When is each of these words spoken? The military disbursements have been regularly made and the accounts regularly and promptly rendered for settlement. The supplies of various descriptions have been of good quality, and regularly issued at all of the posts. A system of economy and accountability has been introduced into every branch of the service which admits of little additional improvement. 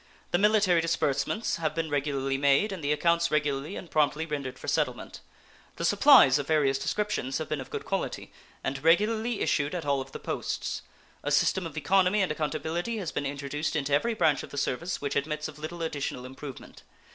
The 0.31 0.39
military 0.39 0.81
disbursements 0.81 1.57
have 1.57 1.75
been 1.75 1.87
regularly 1.87 2.35
made 2.35 2.71
and 2.71 2.83
the 2.83 2.91
accounts 2.91 3.29
regularly 3.29 3.75
and 3.75 3.91
promptly 3.91 4.25
rendered 4.25 4.57
for 4.57 4.67
settlement. 4.67 5.19
The 5.75 5.85
supplies 5.85 6.39
of 6.39 6.47
various 6.47 6.79
descriptions 6.79 7.37
have 7.37 7.47
been 7.47 7.61
of 7.61 7.69
good 7.69 7.85
quality, 7.85 8.31
and 8.63 8.83
regularly 8.83 9.41
issued 9.41 9.75
at 9.75 9.85
all 9.85 10.01
of 10.01 10.11
the 10.11 10.17
posts. 10.17 10.81
A 11.21 11.29
system 11.29 11.67
of 11.67 11.77
economy 11.77 12.23
and 12.23 12.31
accountability 12.31 12.97
has 12.97 13.11
been 13.11 13.27
introduced 13.27 13.75
into 13.75 13.93
every 13.93 14.15
branch 14.15 14.41
of 14.41 14.49
the 14.49 14.57
service 14.57 15.01
which 15.01 15.15
admits 15.15 15.47
of 15.47 15.59
little 15.59 15.83
additional 15.83 16.25
improvement. 16.25 16.81